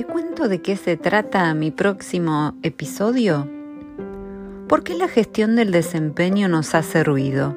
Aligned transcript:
¿Te 0.00 0.06
cuento 0.06 0.48
de 0.48 0.62
qué 0.62 0.76
se 0.76 0.96
trata 0.96 1.52
mi 1.52 1.70
próximo 1.70 2.54
episodio? 2.62 3.46
¿Por 4.66 4.82
qué 4.82 4.94
la 4.94 5.08
gestión 5.08 5.56
del 5.56 5.72
desempeño 5.72 6.48
nos 6.48 6.74
hace 6.74 7.04
ruido? 7.04 7.54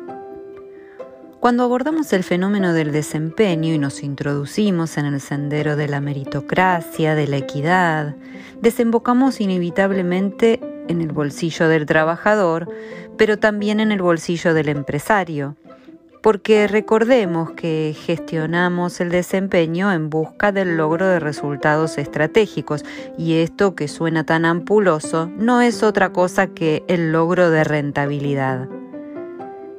Cuando 1.39 1.63
abordamos 1.63 2.11
el 2.11 2.25
fenómeno 2.25 2.73
del 2.73 2.91
desempeño 2.91 3.73
y 3.73 3.77
nos 3.77 4.03
introducimos 4.03 4.97
en 4.97 5.05
el 5.05 5.21
sendero 5.21 5.77
de 5.77 5.87
la 5.87 6.01
meritocracia, 6.01 7.15
de 7.15 7.27
la 7.27 7.37
equidad, 7.37 8.17
desembocamos 8.59 9.39
inevitablemente 9.39 10.59
en 10.89 10.99
el 10.99 11.13
bolsillo 11.13 11.69
del 11.69 11.85
trabajador, 11.85 12.67
pero 13.17 13.39
también 13.39 13.79
en 13.79 13.93
el 13.93 14.01
bolsillo 14.01 14.53
del 14.53 14.67
empresario, 14.67 15.55
porque 16.23 16.67
recordemos 16.67 17.51
que 17.51 17.93
gestionamos 18.05 19.01
el 19.01 19.09
desempeño 19.09 19.91
en 19.91 20.09
busca 20.09 20.53
del 20.53 20.77
logro 20.77 21.05
de 21.05 21.19
resultados 21.19 21.97
estratégicos 21.97 22.85
y 23.17 23.41
esto 23.41 23.75
que 23.75 23.89
suena 23.89 24.23
tan 24.23 24.45
ampuloso 24.45 25.29
no 25.37 25.61
es 25.61 25.83
otra 25.83 26.13
cosa 26.13 26.47
que 26.47 26.85
el 26.87 27.11
logro 27.11 27.49
de 27.49 27.65
rentabilidad. 27.65 28.69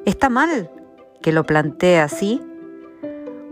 ¿Está 0.04 0.28
mal 0.28 0.70
que 1.22 1.32
lo 1.32 1.44
plantee 1.44 1.98
así? 1.98 2.42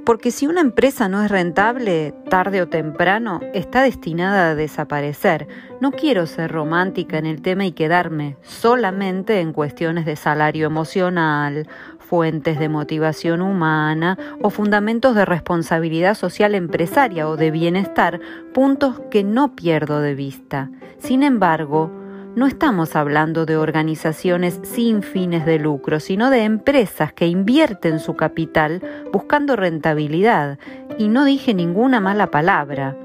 Porque 0.05 0.33
si 0.33 0.49
una 0.49 0.61
empresa 0.61 1.09
no 1.09 1.23
es 1.23 1.31
rentable, 1.31 2.13
tarde 2.29 2.61
o 2.61 2.69
temprano 2.69 3.41
está 3.55 3.83
destinada 3.83 4.51
a 4.51 4.55
desaparecer. 4.57 5.47
No 5.81 5.93
quiero 5.93 6.27
ser 6.27 6.51
romántica 6.51 7.19
en 7.19 7.27
el 7.27 7.41
tema 7.41 7.67
y 7.67 7.73
quedarme 7.73 8.37
solamente 8.43 9.41
en 9.41 9.53
cuestiones 9.53 10.05
de 10.05 10.17
salario 10.17 10.67
emocional, 10.67 11.69
fuentes 12.01 12.59
de 12.59 12.69
motivación 12.69 13.43
humana 13.43 14.19
o 14.43 14.51
fundamentos 14.51 15.15
de 15.15 15.25
responsabilidad 15.25 16.15
social 16.15 16.57
empresaria 16.57 17.29
o 17.29 17.37
de 17.37 17.53
bienestar, 17.53 18.21
puntos 18.53 19.01
que 19.09 19.23
no 19.23 19.55
pierdo 19.55 20.01
de 20.01 20.17
vista. 20.17 20.71
Sin 20.99 21.23
embargo, 21.23 22.02
no 22.35 22.47
estamos 22.47 22.97
hablando 22.97 23.45
de 23.45 23.57
organizaciones 23.57 24.59
sin 24.63 25.03
fines 25.03 25.45
de 25.45 25.59
lucro, 25.59 26.01
sino 26.01 26.31
de 26.31 26.45
empresas 26.45 27.13
que 27.13 27.27
invierten 27.27 28.01
su 28.01 28.15
capital 28.15 28.81
buscando 29.13 29.55
rentabilidad. 29.55 30.59
Y 30.99 31.09
no 31.09 31.25
dije 31.25 31.53
ninguna 31.53 32.01
mala 32.01 32.31
palabra. 32.31 32.97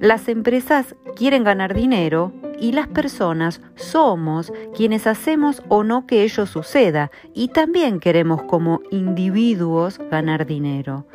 Las 0.00 0.28
empresas 0.28 0.96
quieren 1.14 1.44
ganar 1.44 1.74
dinero 1.74 2.32
y 2.58 2.72
las 2.72 2.88
personas 2.88 3.60
somos 3.76 4.52
quienes 4.74 5.06
hacemos 5.06 5.62
o 5.68 5.84
no 5.84 6.06
que 6.06 6.24
ello 6.24 6.46
suceda 6.46 7.12
y 7.34 7.48
también 7.48 8.00
queremos 8.00 8.42
como 8.42 8.80
individuos 8.90 10.00
ganar 10.10 10.44
dinero. 10.44 11.06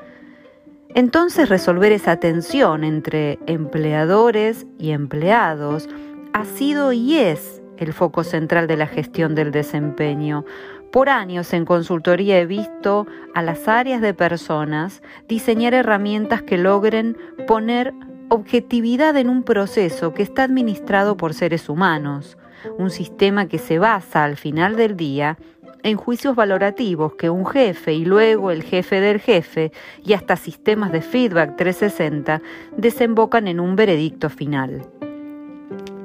Entonces 0.95 1.49
resolver 1.49 1.91
esa 1.91 2.15
tensión 2.15 2.85
entre 2.85 3.39
empleadores 3.45 4.65
y 4.79 4.91
empleados 4.91 5.89
ha 6.33 6.45
sido 6.45 6.93
y 6.93 7.17
es 7.17 7.56
el 7.79 7.93
foco 7.93 8.23
central 8.23 8.67
de 8.67 8.77
la 8.77 8.87
gestión 8.87 9.35
del 9.35 9.51
desempeño. 9.51 10.45
Por 10.91 11.09
años 11.09 11.53
en 11.53 11.65
consultoría 11.65 12.39
he 12.39 12.45
visto 12.45 13.07
a 13.35 13.41
las 13.41 13.67
áreas 13.67 14.01
de 14.01 14.13
personas 14.13 15.01
diseñar 15.27 15.73
herramientas 15.73 16.41
que 16.41 16.57
logren 16.57 17.17
poner 17.45 17.93
objetividad 18.29 19.15
en 19.17 19.29
un 19.29 19.43
proceso 19.43 20.13
que 20.13 20.23
está 20.23 20.43
administrado 20.43 21.17
por 21.17 21.33
seres 21.33 21.69
humanos, 21.69 22.37
un 22.77 22.89
sistema 22.89 23.47
que 23.47 23.57
se 23.57 23.79
basa 23.79 24.23
al 24.23 24.37
final 24.37 24.75
del 24.75 24.97
día 24.97 25.37
en 25.83 25.97
juicios 25.97 26.35
valorativos 26.35 27.15
que 27.15 27.29
un 27.29 27.45
jefe 27.45 27.93
y 27.93 28.03
luego 28.03 28.51
el 28.51 28.63
jefe 28.63 28.99
del 28.99 29.19
jefe 29.19 29.71
y 30.03 30.13
hasta 30.13 30.35
sistemas 30.35 30.91
de 30.91 31.01
feedback 31.01 31.55
360 31.55 32.41
desembocan 32.75 33.47
en 33.47 33.59
un 33.59 33.75
veredicto 33.75 34.29
final. 34.29 34.85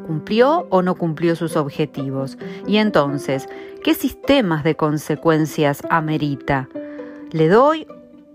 ¿Cumplió 0.07 0.67
o 0.71 0.83
no 0.83 0.95
cumplió 0.95 1.37
sus 1.37 1.57
objetivos? 1.57 2.39
Y 2.67 2.79
entonces, 2.79 3.49
¿qué 3.83 3.95
sistemas 3.95 4.65
de 4.65 4.75
consecuencias 4.75 5.83
amerita? 5.91 6.69
¿Le 7.31 7.49
doy 7.49 7.87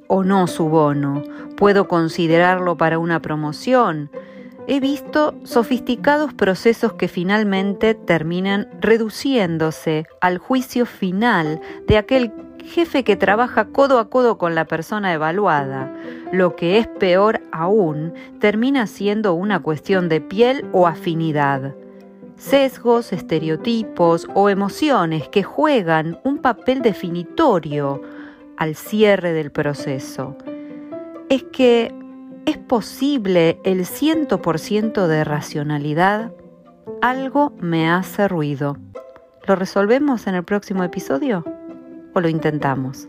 o 0.08 0.24
no 0.24 0.48
su 0.48 0.70
bono? 0.70 1.24
¿Puedo 1.56 1.88
considerarlo 1.88 2.78
para 2.78 3.00
una 3.00 3.22
promoción? 3.22 4.10
He 4.68 4.80
visto 4.82 5.34
sofisticados 5.44 6.34
procesos 6.34 6.94
que 6.94 7.08
finalmente 7.08 7.94
terminan 7.94 8.68
reduciéndose 8.82 10.06
al 10.20 10.40
juicio 10.40 10.86
final 10.86 11.62
de 11.88 11.98
aquel 11.98 12.34
jefe 12.68 13.04
que 13.04 13.16
trabaja 13.16 13.66
codo 13.66 14.00
a 14.00 14.10
codo 14.10 14.38
con 14.38 14.54
la 14.54 14.66
persona 14.66 15.14
evaluada. 15.14 15.92
Lo 16.32 16.56
que 16.56 16.78
es 16.78 16.88
peor 16.88 17.42
aún, 17.52 18.14
termina 18.40 18.86
siendo 18.86 19.34
una 19.34 19.62
cuestión 19.62 20.10
de 20.10 20.22
piel 20.22 20.66
o 20.74 20.86
afinidad. 20.86 21.74
Sesgos, 22.36 23.14
estereotipos 23.14 24.28
o 24.36 24.50
emociones 24.50 25.28
que 25.30 25.42
juegan 25.42 26.20
un 26.24 26.38
papel 26.38 26.82
definitorio 26.82 28.02
al 28.58 28.76
cierre 28.76 29.34
del 29.34 29.52
proceso. 29.52 30.36
Es 31.30 31.44
que 31.44 31.94
es 32.46 32.58
posible 32.58 33.60
el 33.64 33.86
100% 33.86 35.08
de 35.08 35.24
racionalidad. 35.24 36.32
Algo 37.02 37.54
me 37.60 37.90
hace 37.90 38.28
ruido. 38.28 38.78
¿Lo 39.48 39.56
resolvemos 39.56 40.28
en 40.28 40.36
el 40.36 40.44
próximo 40.44 40.84
episodio? 40.84 41.44
Lo 42.20 42.30
intentamos. 42.30 43.08